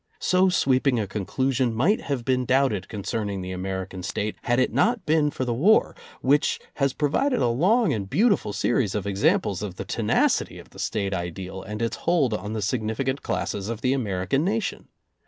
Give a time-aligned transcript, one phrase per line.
[0.17, 5.05] So sweeping a conclusion might have been doubted concerning the American State had it not
[5.05, 9.61] been for the war, which has pro vided a long and beautiful series of examples
[9.61, 13.81] of the tenacity of the State ideal and its hold on the significant classes of
[13.81, 14.87] the American nation.